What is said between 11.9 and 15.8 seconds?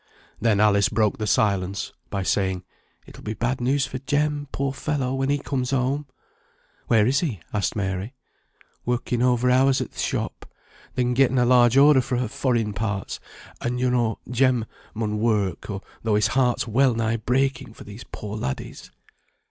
fra' forrin parts; and yo' know, Jem mun work,